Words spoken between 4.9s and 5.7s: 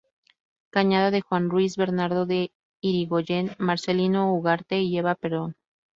Eva Perón.